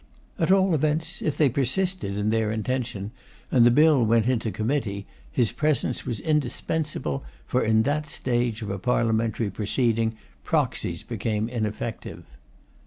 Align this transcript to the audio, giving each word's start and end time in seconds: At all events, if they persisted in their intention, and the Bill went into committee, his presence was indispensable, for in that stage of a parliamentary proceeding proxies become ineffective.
At 0.39 0.49
all 0.51 0.73
events, 0.73 1.21
if 1.21 1.37
they 1.37 1.47
persisted 1.47 2.17
in 2.17 2.31
their 2.31 2.51
intention, 2.51 3.11
and 3.51 3.63
the 3.67 3.69
Bill 3.69 4.03
went 4.03 4.25
into 4.25 4.49
committee, 4.49 5.05
his 5.31 5.51
presence 5.51 6.07
was 6.07 6.19
indispensable, 6.19 7.23
for 7.45 7.61
in 7.63 7.83
that 7.83 8.07
stage 8.07 8.63
of 8.63 8.71
a 8.71 8.79
parliamentary 8.79 9.51
proceeding 9.51 10.15
proxies 10.43 11.03
become 11.03 11.47
ineffective. 11.49 12.25